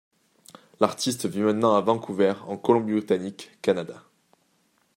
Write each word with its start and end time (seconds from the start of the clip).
L'artiste 0.79 1.27
vit 1.27 1.41
maintenant 1.41 1.75
à 1.75 1.81
Vancouver, 1.81 2.33
en 2.47 2.57
Colombie-Britannique, 2.57 3.51
Canada. 3.61 4.01